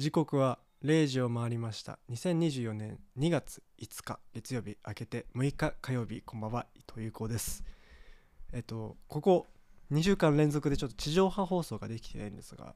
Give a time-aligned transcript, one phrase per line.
[0.00, 1.98] 時刻は0時を回りました。
[2.10, 7.62] 2024年2月5日月曜日明けて6日火曜日こんばんは伊藤優子です。
[8.54, 9.46] えっとここ
[9.92, 12.74] 2週間連続でちょっと地上波放送ができてないんですが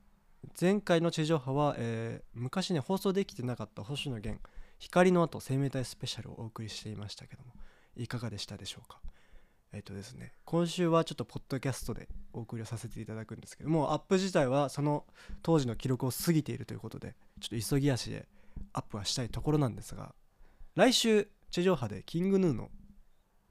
[0.60, 4.38] 前回の地上波は、えー昔ね放送できてなかった星野源
[4.78, 7.54] 光の後生命体スペシャルをお送りしていましたけども
[7.96, 9.00] いかがでしたでしょうか？
[9.74, 15.04] えっとですね今週はちょっとポッドキャストでお送りをさせていただくんですけどもアップ自体はその
[15.42, 18.28] 当時の記録を過ぎているということでちょっと急ぎ足で
[18.72, 20.14] アップはしたいところなんですが
[20.76, 22.70] 来週地上波でキングヌーの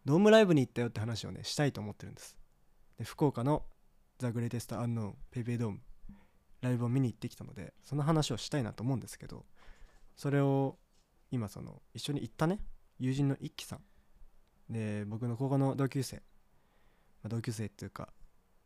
[0.06, 2.38] ドームライブに行ったよって話をねしたいと思ってるんです。
[2.98, 3.64] で福岡の
[4.20, 5.80] ザ・グレイテスト・アンノーンペイペイドーム
[6.62, 9.46] ライブを見に行ってきたのでその話をしたいなと思うんですけど
[10.16, 10.78] それを
[11.32, 12.60] 今その一緒に行ったね
[13.00, 13.80] 友人の一輝さん
[14.70, 16.22] で僕の高校の同級生、ま
[17.26, 18.10] あ、同級生っていうか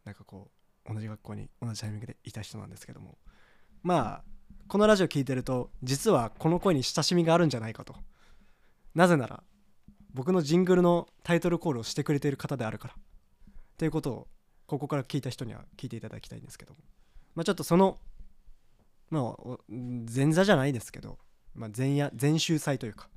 [0.05, 0.49] なんかこ
[0.89, 3.17] う同じ学校に同じタイミングでいた人なんですけども
[3.83, 4.23] まあ
[4.67, 7.95] このラジオ聞いてると実はこの声に親しみがあるんじゃないかと。
[8.95, 9.43] なぜなら
[10.13, 12.93] 僕のジングルのタイトルコールをしてくれている方であるから。
[13.77, 14.27] ということを
[14.65, 16.79] ここから聞いた人には聞いていただきたいんですけども。
[17.35, 17.99] まあちょっとその
[19.09, 21.17] まあ前座じゃないですけど、
[21.53, 23.07] まあ、前夜前週祭というか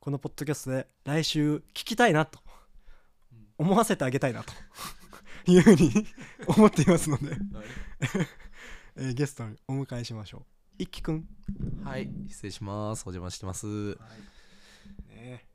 [0.00, 2.38] このポッドキャストで来週聞きたいなと
[3.58, 4.52] 思わせてあげたいなと
[5.50, 6.06] いうふうに
[6.48, 7.36] 思っていますので、
[8.96, 10.44] えーゲストにお迎えしましょう。
[10.78, 11.28] 一輝くん、
[11.84, 13.02] はい失礼します。
[13.06, 13.98] お邪魔してます。
[15.08, 15.46] ね。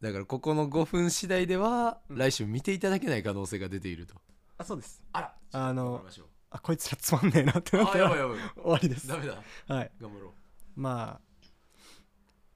[0.00, 2.16] だからここの5分次第ではうん。
[2.18, 4.14] 来週見ていただけない可能性が出ていると。
[4.56, 5.02] あそうです。
[5.12, 5.36] あら。
[5.52, 6.04] あの
[6.50, 8.38] あこいつらつまんねえなってなったらあやばいやばい。
[8.38, 9.06] 終わりです。
[9.06, 9.42] ダメだ。
[9.68, 9.92] はい。
[10.00, 10.34] 頑張ろ
[10.74, 11.29] まあ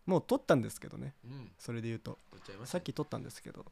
[0.06, 1.14] もう撮ったんですけどね。
[1.24, 1.52] ううん。
[1.58, 2.18] それで言うと。
[2.64, 3.64] さっき撮ったんですけど。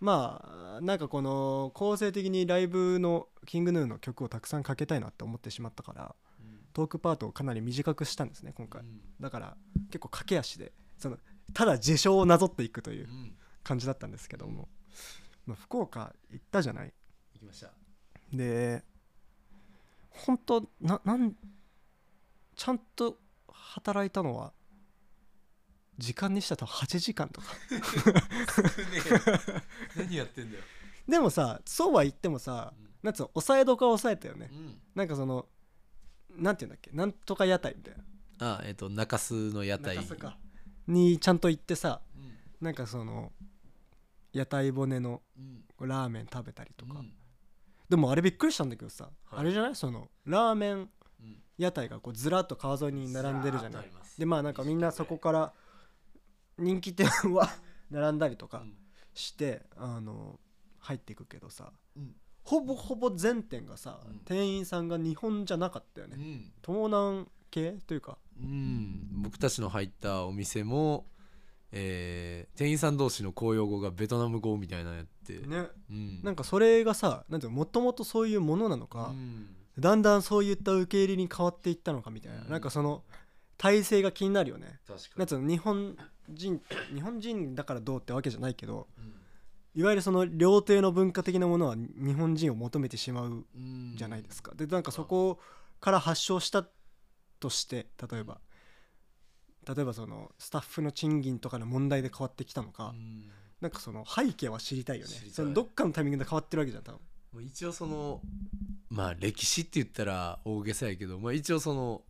[0.00, 6.58] まあなんかこの構成的にライブのキングヌーの曲をたくさんかけたいなって思ってしまったからうん。
[6.72, 8.82] トークパートをかなり短くしたんですね今回。
[8.82, 9.00] うん。
[9.20, 9.56] だから
[9.90, 11.18] 結構駆け足でその
[11.52, 13.36] ただ事象をなぞっていくといううん。
[13.62, 14.68] 感じだったんですけども、
[15.46, 16.92] まあ、福岡行ったじゃない？
[17.32, 17.70] 行きました。
[18.30, 18.82] で
[20.10, 21.34] 本当ななん
[22.54, 23.16] ちゃんと
[23.48, 24.52] 働いたのは
[25.98, 27.46] 時間にしたら多分8時間とか。
[29.96, 30.62] 何やってんだよ。
[31.08, 32.88] でもさそうは言ってもさうん。
[33.02, 34.48] なんつうの抑えどこは抑えたよね。
[34.50, 34.80] うん。
[34.94, 35.46] なんかその
[36.30, 37.96] なんていうんだっけなんとか屋台みたい
[38.38, 38.56] な。
[38.56, 39.98] あえっと中洲の屋台。
[40.86, 42.38] にちゃんと行ってさうん。
[42.60, 43.32] なんかその
[44.32, 45.64] 屋台骨のうん。
[45.80, 47.12] ラーメン食べたりとか、うん。
[47.88, 49.40] でもあれびっくりしたんだけどさ、はい。
[49.40, 49.76] あれじゃない？
[49.76, 50.90] そのラーメン
[51.20, 51.42] うん。
[51.58, 53.90] 屋台がこうずらっと川沿いに並んでるじゃない？
[54.18, 55.52] でまあなんかみんなそこから
[56.58, 57.50] 人気店は
[57.90, 58.74] 並んだりとかうん。
[59.14, 60.38] して、あの
[60.80, 62.14] 入っていくけどさうん。
[62.42, 64.18] ほぼほぼ全店がさ、うん。
[64.24, 66.52] 店員さんが日本じゃなかったよね、うん。
[66.64, 68.18] 東南系というか。
[68.38, 71.06] うん、僕たちの入ったお店も、
[71.72, 75.68] えー店員さん同士の公用語がベトナム語みたいなのやって、ね。
[75.90, 79.46] うん、なんかそれがさなんていうのもともとそういうものなのか、うん。
[79.78, 82.50] だんだんそういった受け入れに変わっていったのかみたいな、うん。
[82.50, 83.02] なんかその
[83.56, 84.80] 体制が気になるよね。
[84.86, 85.96] 確かなん日本
[86.28, 86.60] 人
[86.94, 89.14] 日本人だからどうってわけじゃないけどうん。
[89.76, 93.94] いわゆるその料亭の文化的なものは日本人を求めてしまううん。
[93.96, 95.38] じゃないですか、でなんかそこ
[95.80, 96.66] から発症した
[97.40, 98.40] として例えば。
[99.66, 103.30] 例えばそのスタッフの賃金とかの問題で変わってきたのか、うん。
[103.62, 105.12] なんかその背景は知りたいよね。
[105.32, 106.92] そのどっかのタイミングで変わってるわけじゃん多
[107.32, 107.44] 分。
[107.44, 108.20] 一応その
[108.90, 112.02] まあ歴史って言ったら大げさやけど、まあ、一応その、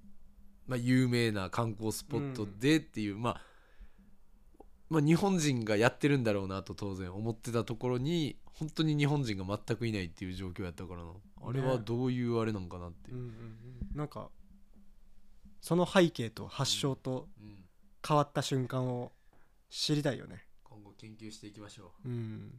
[0.66, 3.40] まあ、有名な観光スポットでっていう、まあ
[4.94, 11.10] まあ日本人がやってるんだろうなと当然思ってたところに本当に日本人が全くいないっていう状況やったからな。
[11.46, 13.32] あれはどういうあれなんかなっていう、
[13.94, 14.30] なんか
[15.60, 17.64] その背景と発症とうん。
[18.06, 19.12] 変わった瞬間を
[19.70, 20.44] 知りたいよね。
[20.62, 22.08] 今後研究していきましょう。
[22.10, 22.50] ん。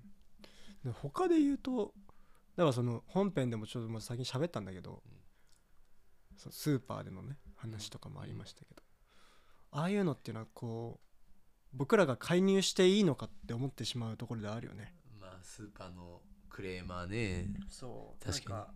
[0.84, 1.94] で他で言うと
[2.56, 5.04] だからその本編でもちょっともう先に喋ったんだけど、
[6.36, 8.82] そのスーパーでのね話とかもありましたけど、
[9.70, 11.15] ああいうのっていうのはこう
[11.78, 14.94] 僕らが介入していいのかって思ってしまうところであるよね。
[15.18, 17.48] うまあスーパーのクレーマーね。
[17.70, 18.26] そう。
[18.26, 18.70] 確か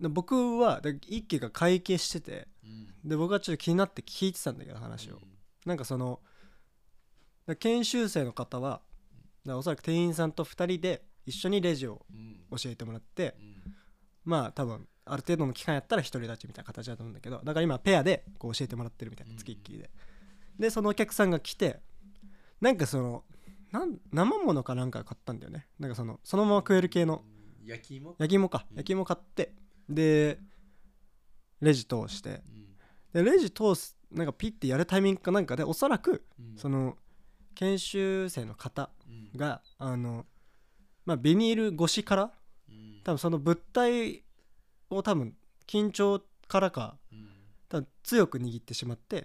[0.00, 0.08] に。
[0.10, 3.08] 僕はだ一輝が会計しててうん。
[3.08, 5.20] で僕はちょっと気になって聞いてたんだけど話を、
[5.64, 6.20] なんかその
[7.46, 8.82] だ研修生の方は
[9.46, 12.40] おそらく店員さんと2人で一緒にレジをうん。
[12.56, 13.74] 教えてもらってうん。
[14.24, 19.38] まあ多分ある程度の期間やったら独り立ちみたいな形だと思うんだけどだから今ペアでこう教えてもらってるみたいなうん。
[19.38, 19.90] 付きっきりで、
[20.58, 21.80] でそのお客さんが来て
[22.60, 23.24] なんかその
[23.72, 25.66] なん生ものかなんか買ったんだよね。
[25.78, 27.24] なんかそのそのまま食える系の。
[27.26, 28.14] うん焼き芋？
[28.18, 28.66] 焼き芋か。
[28.70, 28.76] うん。
[28.76, 29.54] 焼き芋買って
[29.88, 30.38] で
[31.60, 32.42] レジ通して。
[33.14, 33.24] うん。
[33.24, 36.56] でレジ通すなんかピッてやるタイミングかなんかでおそらくうん。
[36.56, 36.96] その
[37.54, 39.38] 研修生の方うん。
[39.38, 40.26] があの
[41.04, 42.32] まあビニール越しから
[42.68, 43.00] うん。
[43.02, 44.22] 多分その物体
[44.90, 45.34] を多分
[45.66, 47.28] 緊張からかうん。
[47.68, 49.24] 多分強く握ってしまってうん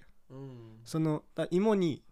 [0.84, 2.04] そのだ芋に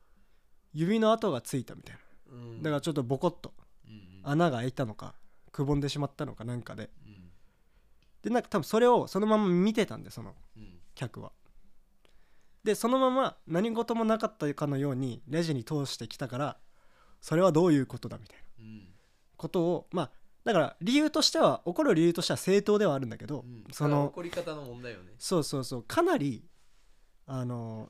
[0.73, 1.97] 指の跡がついたみたい
[2.31, 2.57] うん。
[2.57, 3.53] なだからちょっとボコッと
[3.87, 5.15] うん穴が開いたのか
[5.51, 6.89] くぼんでしまったのかなんかで。
[7.05, 7.29] うん。
[8.21, 10.79] でなんか多分それをそのまま見てたんでそのうん。
[10.95, 11.31] 客は。
[12.63, 16.57] でそのまま何事もなかったかのようにレジに通してきたから
[17.21, 18.65] それはどういうことだみたいな。
[18.65, 18.87] うん。
[19.37, 20.11] ことをまあ
[20.43, 23.65] だから理由としては怒る理由としては正当ではあるんだけど、うん。
[23.71, 25.13] その怒り方の問題よね。
[25.19, 25.83] そうそうそう。
[25.83, 26.43] かなり
[27.25, 27.89] あの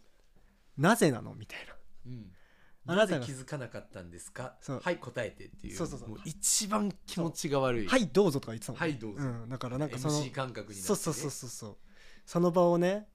[0.78, 1.34] なぜなの？
[1.36, 1.74] みたいな。
[2.08, 2.32] うん。
[2.90, 4.56] あなたがなぜ気づかなかったんですか？
[4.82, 5.76] はい答えてっていう。
[5.76, 6.10] そうそうそう。
[6.10, 7.88] も一番気持ちが悪い。
[7.88, 9.28] はいどうぞとか言ってたもん、はいどうぞ。
[9.28, 10.82] ん、だからなんかその MC 感覚になってね。
[10.82, 11.50] そうそうそうそう。
[11.50, 11.78] そう
[12.26, 13.08] その場をね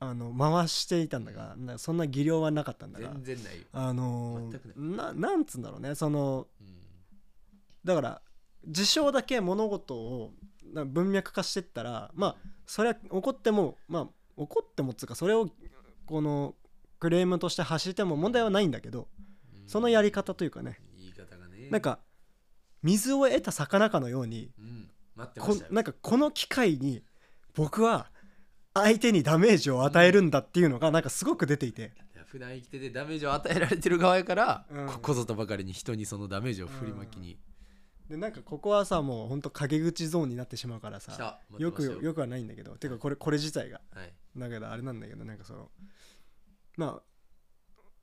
[0.00, 3.64] あの回していたんだがなそんな技量はなかったんだが全然ないよ。
[3.72, 5.94] あの全くーななんつうんだろうね。
[5.94, 6.66] そのうん。
[7.84, 8.22] だから
[8.66, 10.32] 事象だけ物事を
[10.72, 12.36] な文脈化してったらまあ
[12.66, 15.48] それは怒ってもまあ怒ってもっつうかそれを
[16.06, 16.54] この
[17.04, 19.08] クレームとして発しても問題はないんだけど
[19.62, 19.68] うん。
[19.68, 20.80] そのやり方というかね。
[20.96, 21.68] 言い方がね。
[21.70, 21.98] なんか
[22.82, 24.88] 水を得た魚かのようにうん。
[25.14, 27.02] 待ってまこなんかこの機会に
[27.54, 28.06] 僕は
[28.72, 31.92] 相手にダメージを与えるんだっていうのがなんかすごく出ていて。
[32.14, 34.86] いや普段生きててダメージを与えられてる側やから、うん。
[34.86, 37.38] ここぞとばかりに人にそのダメージを振りまきに。
[38.08, 42.76] でなんかここはさもうほんと陰口ゾーンになってしまうからさよくよくはないんだけど。
[42.76, 43.82] てかこれこれ自体が。
[43.92, 44.14] はい。
[44.36, 45.70] だけどあれなんだけどなんかその
[46.76, 47.02] まあ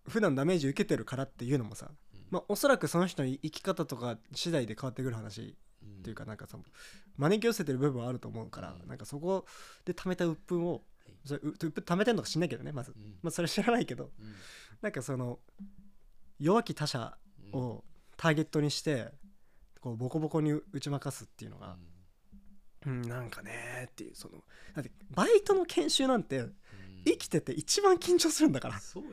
[0.09, 2.19] 普段ダメージ受けてるからっていうのもさ、うん。
[2.29, 6.63] まあ、おそらくその人の生き方とか次第で変わってくる話うんっていうかなんかその
[7.17, 8.87] 招き寄せてる部分はあると思うから、うん。
[8.87, 9.45] なんかそこ
[9.85, 11.11] で貯めた鬱憤をい。
[11.25, 13.15] それう鬱憤貯めてんのか知んないけどねまず、うん。
[13.21, 14.35] まあ、それ知らないけどうん。
[14.81, 15.39] なんかその
[16.39, 17.17] 弱き他者
[17.53, 17.59] うん。
[17.59, 17.83] を
[18.17, 19.11] ターゲットにして
[19.81, 21.75] こうボコボコに打ち負かすっていうのが、
[22.85, 24.43] うん、なんかねっていうその
[24.75, 26.55] だってバイトの研修なんてうん
[27.05, 28.79] 生きてて一番緊張するんだから。
[28.79, 29.09] そうよ。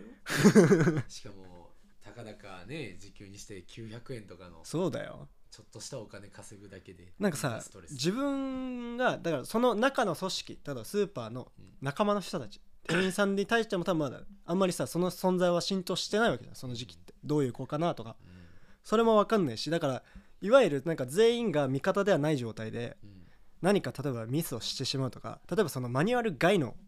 [1.08, 5.28] しかもたかだかね時給にして900円とかのそうだよ。
[5.50, 11.74] ちょっとしたお金稼ぐだけでなんかさ自分がだからその中の組織例えばスーパーのうん。
[11.80, 12.60] 仲間の人たち。
[12.86, 17.14] 店員さんに対しても多分まだあんまりさその存在は浸透してないわけじゃんその時期って。
[17.24, 18.16] どういう子かなとか。
[18.20, 18.46] うん。
[18.82, 20.02] それも分かんないしだから
[20.40, 23.26] いわゆるなんか全員が味方ではない状態でうん。
[23.60, 26.76] 何か例えばミスをしてしまうとか例えばそのマニュアル外の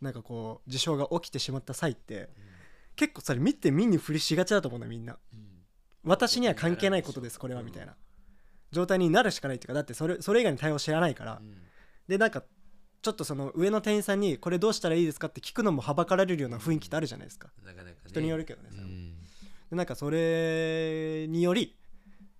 [0.00, 2.48] なんかこう事象が起きてしまった際ってうん
[2.98, 5.16] 結構それ見て見に振りしがちだと思うんだよみんな。
[5.32, 5.40] うん。
[6.02, 7.94] 私には関係ないことですこれはみたいな。
[8.72, 11.38] 状態になるしかないっていうかだってそれそれ以外に対応知らないから。
[11.40, 11.62] うん。
[12.08, 12.42] でなんか
[13.00, 17.50] ちょっとその上の店員さんにこれどうしたらいいですかって聞くのもはばかられるような雰囲気ってあるじゃないですか。
[17.64, 17.96] なかなかね。
[18.04, 18.88] 人によるけどねそれも。
[18.88, 19.14] うん。
[19.70, 21.76] でなんかそれにより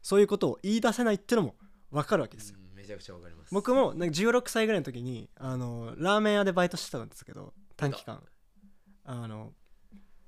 [0.02, 1.54] そういうことを言い出せないっていうのも
[1.92, 2.58] 分かるわけですよ
[2.88, 3.54] ちゃくちゃわかります。
[3.54, 8.22] 僕もなんか16歳ぐらいの時にあのラーメン屋でバイトしてたんですけど短期間。
[9.04, 9.52] あの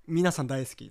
[0.07, 0.91] 皆さん大好きい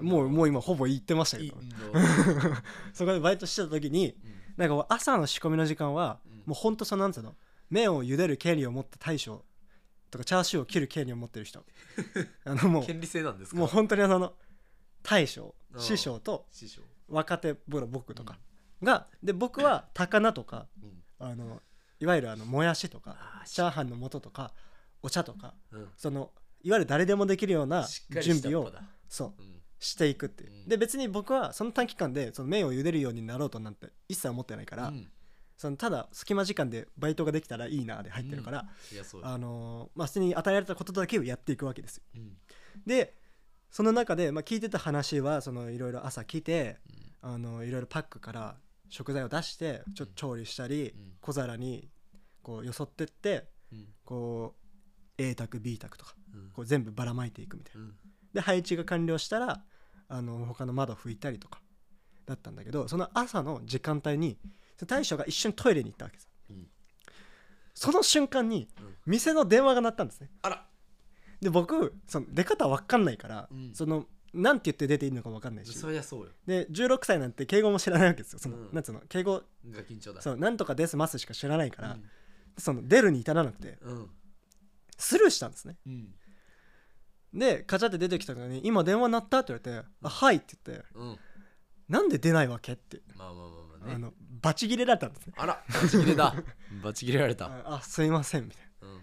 [0.00, 0.48] もうもう。
[0.48, 1.62] 今ほぼ言ってましたけいどの
[2.94, 4.40] そこでバイトしてた時にうん。
[4.56, 6.32] なんか朝の仕込みの時間はうん。
[6.38, 7.36] もうほんとそのなんつうの？
[7.70, 9.44] 麺を茹でる権利を持って大将。
[10.10, 11.64] とかチャーシューを切る権利を持ってる人。
[12.44, 13.56] あのも権利制なんですか？
[13.56, 14.34] うもう本当にあの
[15.02, 16.18] 大将うん師匠。
[16.20, 16.46] と
[17.08, 18.38] 若手僕とか
[18.82, 21.02] がで僕は高菜とかうん。
[21.18, 21.60] あの
[21.98, 24.52] いわゆるあのもやしとかチャーハンの素とか
[25.02, 25.88] お茶とかうん。
[25.96, 26.30] その
[26.62, 27.86] いわゆる誰でもできるような
[28.22, 28.72] 準備を
[29.08, 29.60] そううん。
[29.78, 30.50] していくっていう。
[30.50, 30.68] うん。
[30.68, 35.08] で別に僕はその短期間でその麺を茹でるようになろうとなんて一切思ってないから、うん。
[35.56, 38.66] そのただ隙間時間でバイトができたらいいなで入ってるから、
[39.22, 42.04] あのーまあ普通に与えられたことだけをやっていくわけですよ。
[42.16, 42.36] うん。
[42.86, 43.14] で
[43.70, 46.78] その中で、まあ、聞いてた話はそのいろいろ朝来て
[47.22, 47.30] うん。
[47.32, 48.56] あのいろいろパックから
[48.90, 51.12] 食材を出してちょ調理したり、うん。
[51.20, 51.88] 小皿に
[52.42, 53.86] こうよそってってうん。
[54.04, 54.54] こ
[55.18, 56.50] う A 卓 B 卓とかうん。
[56.50, 57.82] こう全部ばらまいていくみたいな。
[57.82, 57.94] うん。
[58.34, 59.62] で配置が完了したら
[60.08, 61.60] あの他の窓拭いたりとか
[62.26, 64.36] だったんだけどその朝の時間帯に
[64.86, 66.66] 大将が一瞬トイレに行ったわけですうん。
[67.74, 68.94] その瞬間にうん。
[69.06, 70.30] 店の電話が鳴ったんですね。
[70.42, 70.66] あら。
[71.40, 73.74] で僕その出方分かんないから、うん。
[73.74, 75.76] そのなんて言って出ていいのか分かんないし。
[75.76, 76.30] そりゃそうよ。
[76.46, 78.38] で16歳なんて敬語も知らないわけですよ。
[78.38, 78.68] その、うん。
[78.72, 79.00] なんつうの？
[79.08, 80.22] 敬語が緊張だ。
[80.22, 82.04] そうなんとかですますしか知らないから、うん。
[82.58, 83.78] その出るに至らなくて。
[83.82, 84.10] うん。
[84.98, 85.76] スルーしたんですね。
[85.86, 86.14] うん。
[87.32, 91.18] でカチャって出てきたのに「今電話鳴った?」って言われて「あはい」って言ってうん
[91.88, 93.94] 「なんで出ないわけ?」って、まあまあまあまあね。
[93.94, 95.34] あのバチ切れられたんですね。
[95.36, 96.34] あらバチ切れだ。
[96.82, 97.46] バチ切れられた。
[97.68, 98.94] ああすいませんみたいうん。
[98.96, 99.00] な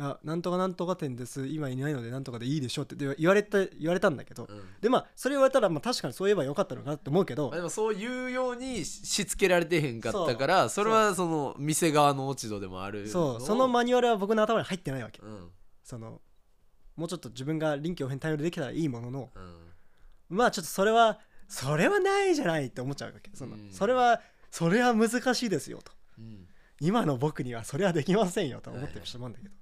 [0.00, 1.46] あなんとかなんとか店です。
[1.46, 4.62] 今いないのでなんとかでいいでしょうってで言われた言われたんだけど、うん。
[4.80, 7.48] でまあそれ言われたらまあ確かにそう言えばよかったのかなって思うけど。
[7.48, 13.40] まあ、でもそう言うようにししつけられてへんかったからそれはその店側の落ち度でもあるそう。
[13.40, 15.20] そのマニュアルは僕の頭に入ってないわけ。
[15.20, 15.50] うん。
[15.82, 16.20] その
[16.96, 19.30] もうちょっと自分が臨機応変に対応できたらいいものの。
[19.34, 20.36] うん。
[20.36, 23.30] まあちょっとそれはそれはないじゃないって思っちゃうわけ。
[23.34, 23.70] その、うん。
[23.72, 25.92] それはそれは難しいですよと。
[26.18, 26.46] うん。
[26.80, 29.56] 今の僕にはそれはできませんよと思ってしまうんだけど、で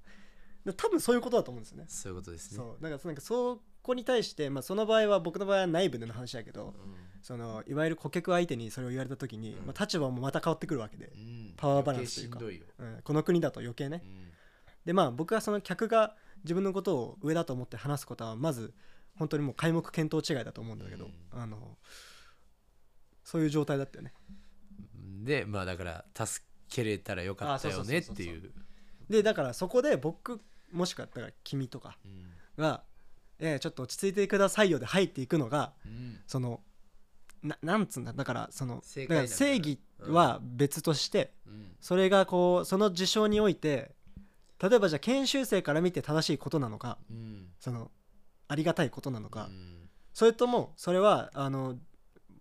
[0.75, 1.85] 多分そういうことだと思うんですよね。
[1.89, 2.57] そういうことですね。
[2.57, 2.83] そう。
[2.83, 6.75] だからなんかそこに対して、まあ、その場合は僕の場合は内部での話だけど、
[7.23, 9.67] そのいわゆる顧客相手にそれを言われた時に、うん。
[9.67, 11.07] まあ、立場もまた変わってくるわけで。
[11.07, 11.55] う、ん。
[11.57, 12.69] パワーバランスというか。
[12.79, 14.03] うん、この国だと余計ね。
[14.05, 14.27] うん。
[14.87, 18.73] でまあ僕はその客が自分のことを上だと思って話すことはまず
[19.19, 21.77] 本当にもう皆目見当違いだと思うんだけど、うあの
[23.25, 24.13] そういう状態だったよね。
[25.25, 28.53] でまあだから助けれたらよかったよねっていう。
[29.11, 30.41] でだからそこで僕
[30.73, 32.27] もしくはだから君とかうん。
[32.57, 32.83] が
[33.39, 36.21] 「えーちょっと落ち着いてくださいよ」で入っていくのがうん。
[36.27, 36.63] その
[37.43, 39.05] ななんつうんだだからその正
[39.59, 41.77] 義は別として、うん。
[41.81, 43.95] それがこうその事象において
[44.61, 47.53] 例えばじゃあ研修生から見て正しいことなのかうん。
[47.61, 47.91] その
[48.49, 49.89] ありがたいことなのか、うん。
[50.15, 51.79] それともそれはあの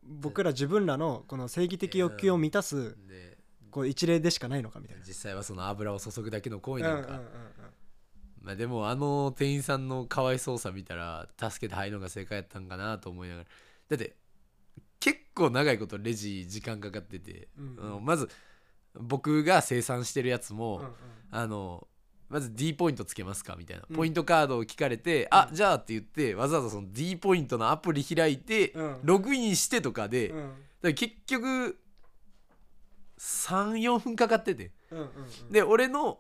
[0.04, 3.38] 僕ら自分らのこの正義的欲求を満たすで
[3.72, 5.04] こう一例でしかないのかみたいな。
[5.06, 7.26] 実際はその油を注ぐだけの行為うんうなんんか、うんうん
[8.46, 13.48] まあでもあの店員さんのかわいそうさ見たら助けて入るのが正解やったんかなと思いながら。
[13.90, 14.16] だって
[15.00, 18.30] 結構長いことレジ時間かかってて、うんあのまず
[18.94, 20.92] 僕が生産してるやつも、うんうん。
[21.32, 21.88] あの
[22.30, 23.96] まず D ポイントつけますかみたいな、うん。
[23.96, 29.00] ポイントカードを聞かれて、あじゃあって言ってわざわざその D ポイントのアプリ開いて、うん。
[29.04, 30.30] ログインしてとかで、
[30.82, 31.78] だか結局
[33.20, 34.72] 34分かかってて。
[34.92, 35.52] うんうんうん。
[35.52, 36.20] で俺の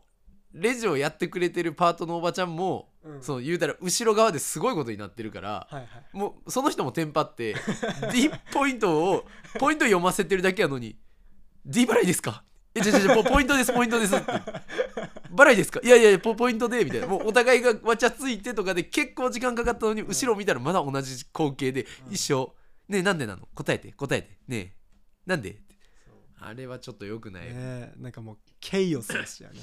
[0.56, 3.22] レジをやってくれてるパートのおばちゃんも、うん。
[3.22, 5.88] その言うたら後ろ側ですごいことになってるから、はいはい。
[6.14, 7.56] もうその人もテンパって
[8.14, 9.26] D ポイントを
[9.60, 10.98] ポイント読ませてるだけやのに
[11.66, 12.44] D 払いですか？
[12.74, 14.32] えじゃじゃポポイントですポイントですって。
[15.36, 15.82] 払いですか？
[15.84, 17.08] いやいやポポイントでみたいな。
[17.08, 22.14] もうお互いがわちゃついてとかで結構時間かかったのに後ろ見たらまだ同じ光景でうん。
[22.14, 22.56] 一緒。
[22.88, 23.48] ねえなんでなの？
[23.56, 24.38] 答えて答えて。
[24.48, 24.74] ねえ。
[25.26, 25.58] なんで？
[26.40, 29.60] あれはちょっと良くない、ねなんかもうケイオスですよね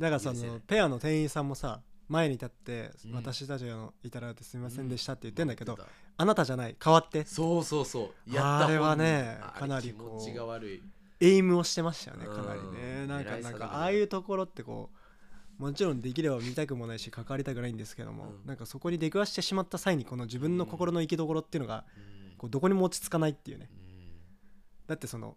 [0.00, 3.14] だからそのペアの店員さんもさ前に立ってうん。
[3.14, 5.78] 私たちがいたらってすみませんでしたって言ってんだけど、
[6.16, 6.76] あなたじゃない。
[6.82, 7.22] 変わって。
[7.22, 8.38] たそうそうそう。
[8.38, 10.82] あれはねかなりあれ気持ちが悪い。
[11.20, 12.34] エイムをしてましたよねうん。
[12.34, 13.06] かなりね。
[13.06, 13.50] なんかな。
[13.50, 14.90] んかああいうところってこ
[15.58, 18.46] うもちろんできれば見たくもないし関わりたくないんですけども、うん。
[18.46, 21.84] なんかそこに出くわしてしまった際にこの自分の心の生きどころっていうのが
[22.32, 22.36] うん。
[22.38, 23.68] こうどこにも落ち着かないっていうね。
[23.70, 23.78] うん。
[24.88, 25.36] だってその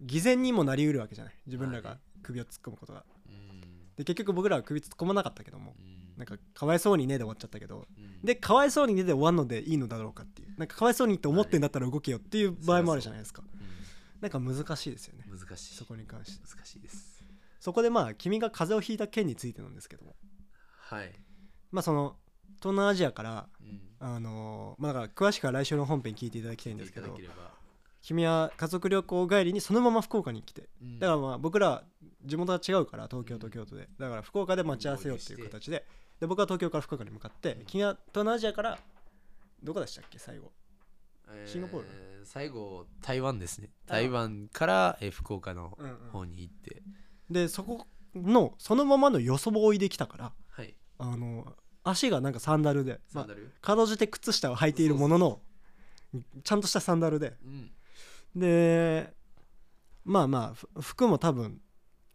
[0.00, 1.34] 偽善にもなりうるわけじゃない。
[1.46, 3.04] 自分らが首を突っ込むことが。
[3.28, 3.60] うん。
[3.96, 6.18] で結局僕らは首突っ込まなかったけどもうん。
[6.18, 8.20] なんかかわいそうにねで終わっちゃったけどうん。
[8.24, 13.42] でかわいそうにねで終わるのでいいのだろうかっていうなんかかわいそうにって思ってんだったら動けよっていう場合もあるじゃないですか。
[14.20, 14.30] なん。
[14.30, 15.24] か難しいですよね。
[15.28, 15.74] うん難しい。
[15.76, 16.46] そこに関して。
[16.48, 17.22] 難しいです。
[17.60, 20.16] そこでまあ君が風邪をひいた件についてなんですけども。
[20.78, 21.12] はい。
[21.70, 22.16] まあその
[22.60, 23.80] 東南アジアからうん。
[24.00, 27.16] あのーまあだから詳しくは来週の本編聞いていただきたいんですけど
[28.06, 30.68] 君は家族旅行帰りにそのまま福岡に来て。
[30.82, 30.98] うん。
[30.98, 31.84] だからまあ僕ら
[32.22, 33.88] 地元は違うから東京と京都で。
[33.98, 35.86] だから福岡で待ち合わせようっていう形で。
[36.20, 38.78] で僕は東京から福岡に向かって君は東南アジアから
[39.62, 40.18] どこでしたっけ？
[40.18, 40.52] 最後。
[41.30, 41.86] えーシンガポール？
[42.24, 43.70] 最後台湾ですね。
[43.86, 45.96] 台台湾からえー福岡のうんうん。
[46.10, 46.82] 方に行って。
[47.30, 50.74] でそこのそのままのよそぼいできたからはい。
[50.98, 53.50] あの足がなんかサンダルで、まあ、サンダル？
[53.62, 55.40] かろうじて靴下を履いているものの
[56.44, 57.38] ちゃんとしたサンダルで。
[57.42, 57.70] うん
[58.34, 59.12] で
[60.04, 61.60] まあまあふ服も多分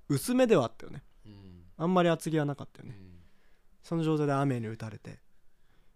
[0.09, 1.03] 薄めではあったよね。
[1.25, 1.33] うん。
[1.77, 2.97] あんまり厚着はなかったよね。
[2.99, 3.19] うん。
[3.83, 5.19] その状態で雨に打たれて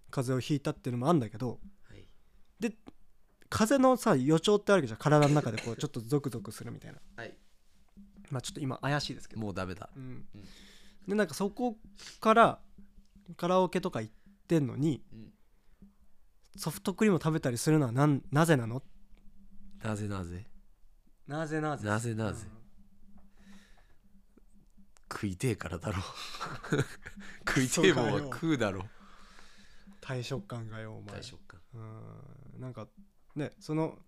[0.10, 2.08] 風邪をひいたっていうのもあるんだけどはい。
[3.50, 5.00] 風邪のさ予兆ってあるじゃん。
[5.00, 7.00] 体の中でこうちょっとゾクゾクするみたいな。
[7.16, 7.34] はい。
[8.32, 9.42] まあちょっと今怪しいですけど。
[9.42, 9.90] もうダメだ。
[9.96, 10.04] うん。
[10.04, 10.48] うん。
[11.08, 11.78] でなんかそこ
[12.20, 12.60] から
[13.36, 14.14] カラオケとか行っ
[14.48, 15.34] てんのにうん。
[16.56, 18.84] ソフトクリームを食べたりするのはなんなぜなの
[19.84, 20.46] なぜなぜ？
[21.28, 21.88] なぜなぜ？
[21.88, 22.48] なぜなぜ？
[25.12, 26.02] 食いてえからだろ。
[27.48, 28.88] 食いてえもんは食うだろ。
[30.02, 31.20] 大食感がよお前。
[31.20, 31.62] 大食感。
[31.74, 32.62] うん。
[32.62, 32.88] なんか
[33.36, 34.00] ねその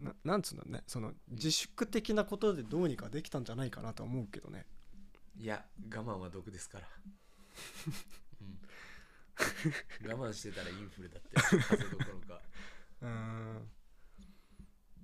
[0.00, 0.82] ななんつうんだろうね。
[0.86, 4.66] その自粛的なことでどうにかできたんじゃないかなとは思うけどね。
[5.36, 6.88] いや我慢は毒ですから、
[8.40, 8.44] う
[10.08, 12.42] ん、我慢してたらインフルだって風邪どころか。
[13.00, 13.70] うん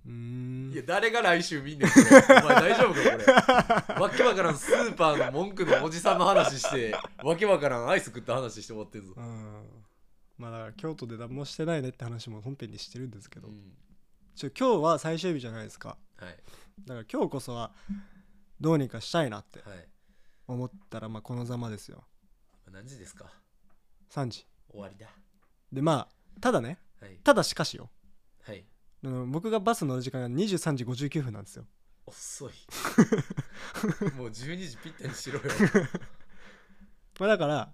[0.06, 0.72] うーん。
[0.72, 2.04] いや誰が来週見んねんこれ。
[2.42, 4.00] お前大丈夫かこれ。
[4.00, 9.64] わけわからんスーパーの文句のおじさんの話してわけわからんアイス食った話して終わってんぞ、うん。
[10.38, 13.72] まあだから京都で何もしてないねって話も本編にしてるんですけど、うん。
[14.34, 15.96] ちょ今日は最終日じゃないですか。
[16.16, 16.36] はい。
[16.86, 17.72] だから今日こそは
[18.60, 19.86] どうにかしたいなってはい。
[20.46, 22.04] 思ったらまあこのざまですよ。
[22.72, 23.26] 何時ですか
[24.10, 24.46] ？3時。
[24.70, 25.08] 終わりだ。
[25.72, 26.78] でまあただね。
[27.00, 27.16] はい。
[27.22, 27.84] ただしかしよ。
[27.84, 27.92] はい
[29.04, 31.66] あの僕がバス乗る時間が23時59分なんですよ。
[32.06, 32.52] 遅い。
[34.16, 35.44] もう12時ぴったりにしろよ、
[37.18, 37.72] まあだから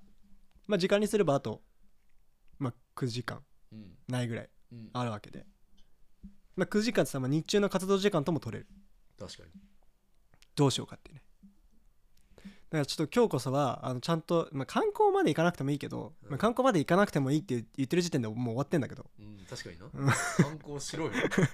[0.66, 1.62] まあ時間にすればあと
[2.58, 3.98] まあ9時間うん。
[4.08, 5.46] ないぐらいうん、あるわけで。
[6.54, 8.68] まあ9時間ってさ、まあ、日中の活動時間とも取れる。
[9.18, 9.50] 確かに。
[10.54, 11.22] どうしようかってね
[12.70, 16.30] だからちょっと今日こそはあのちゃんと、まあ、観光まで行かなくてもいいけど、うん。
[16.30, 19.06] まあ、観光まで行かなくてもいいって言ってる時点でもう終わってんだけど。
[19.20, 19.86] うん確かにな。
[19.86, 20.06] うん。
[20.44, 21.12] 観光しろよ、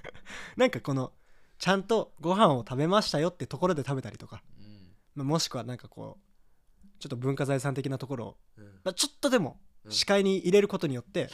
[0.57, 1.13] なんかこの
[1.59, 4.95] ちゃんとご飯を食べましたよってところで食べたりとか、うん。
[5.13, 8.65] まあ、もしくはなんかこうちょっと文化財産的なところを、うん。
[8.83, 9.91] まあ、ちょっとでもうん。
[9.91, 11.29] 視界に入れることによって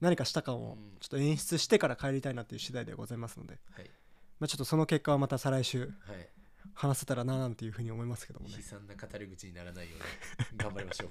[0.00, 0.98] 何かした感をうん。
[1.00, 3.90] ちょっと演出してから帰りたいなっていう次第でございますので、はい。
[4.38, 5.94] まあ、ちょっとその結果はまた再来週。
[6.00, 6.28] はい
[6.74, 8.54] 話せたらななんていうふうに思いますけどもね。
[8.56, 11.08] 悲惨な語り口にならないように頑張りましょう。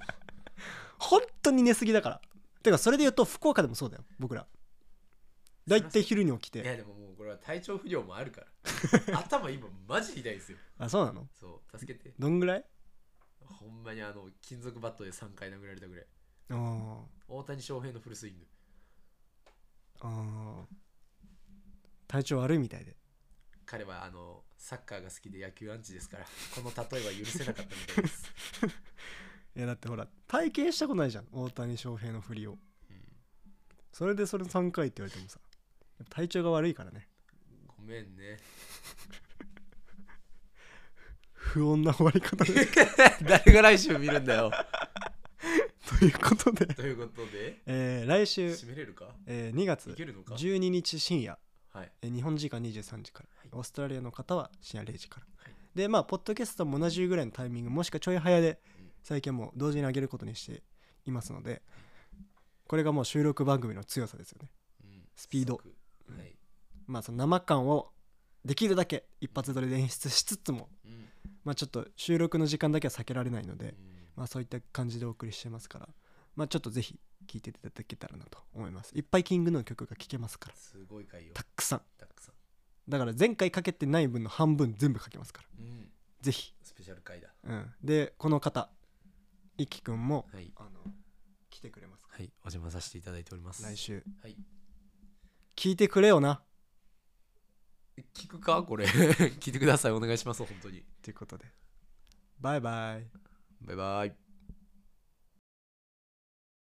[0.98, 2.20] 本当に寝すぎだから。
[2.62, 4.04] てかそれで言うと福岡でもそうだよ。
[4.18, 4.46] 僕ら。
[5.66, 6.62] だいたい昼に起きて。
[6.62, 8.42] いやでももうこれは体調不良もあるか
[9.08, 9.18] ら。
[9.20, 10.58] 頭今マジ痛いですよ。
[10.78, 11.28] あそうなの？
[11.38, 12.12] そう助けて。
[12.18, 12.64] どんぐらい？
[13.44, 16.06] ほんまにあの金属バットで3回殴られたぐらい。
[17.28, 18.46] 大谷翔平のフルスイング。
[20.00, 20.74] あー。
[22.08, 22.96] 体調悪いみたいで
[23.70, 26.24] 彼はあのサッカーが好きで野球アンチですから
[26.56, 28.26] この例えは許せなかったみたいです、
[29.54, 32.52] いやだってほら体験したことないじゃん大谷翔平の振りを。
[32.52, 32.58] うん。
[33.92, 35.38] それでそれ3回って言われてもさ
[36.08, 37.08] 体調が悪いからね。
[37.68, 38.38] ごめんね。
[41.32, 42.52] 不穏な終わり方で。
[43.22, 44.50] 誰が来週見るんだよ。
[45.98, 47.60] ということで、ということで。
[47.66, 49.14] えー来週、締めれるか？
[49.26, 51.38] えー2月いけるのか？12日深夜、
[51.72, 51.92] はい。
[52.02, 60.62] えー日本時間23時から、はいオーストラリアの方は深夜0時から、はいでまあポッドキャストも同じぐらいのタイミングもしくはちょい早でうん最近はもう同時に上げることにして
[61.06, 61.62] いますので
[62.66, 64.50] これがもう収録番組の強さですよね。
[64.84, 65.60] うんスピード。
[66.08, 66.36] 即はい
[66.86, 67.90] まあその生感を
[68.44, 71.08] できるだけ一発撮りで演出しつつもうん。
[71.44, 73.74] まあちょっと収録の時間だけは避けられないので、うん。
[74.16, 75.88] まあそういった感じでお送りしてますから
[76.36, 78.92] まあちょっとぜひ聴いていただけたらなと思います。
[78.96, 80.56] いっぱいキングの曲が聴けますから。
[80.56, 81.82] すごいたくさん。
[81.98, 82.34] たくさん
[82.90, 85.48] だから前回かけてない分の半分全部かけますから。
[85.58, 85.90] うん。
[86.20, 87.28] ぜひ、スペシャル回だ。
[87.44, 88.68] うん、でこの方
[89.56, 90.52] いきくんもはい。
[90.56, 90.70] あの
[91.48, 92.14] 来てくれますか？
[92.16, 92.26] はい。
[92.44, 93.62] お邪魔させていただいております。
[93.62, 94.04] 来週。
[94.22, 94.36] はい。
[95.56, 96.42] 聞いてくれよな。
[98.14, 98.62] 聞くか？
[98.62, 98.86] これ。
[99.40, 99.92] 聞いてください。
[99.92, 100.44] お願いします。
[100.44, 100.82] 本当に。
[101.02, 101.46] ということで。
[102.40, 103.06] バイバイ。
[103.62, 104.29] バイバイ